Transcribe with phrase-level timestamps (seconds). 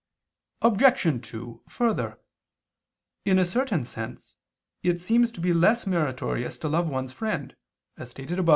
[0.63, 1.23] Obj.
[1.31, 2.19] 2: Further,
[3.23, 4.33] in a certain sense
[4.81, 7.55] it seems to be less meritorious to love one's friend,
[7.97, 8.49] as stated above (A.